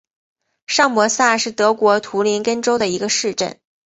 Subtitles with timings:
[0.65, 3.59] 上伯萨是德国图林根州的一个市镇。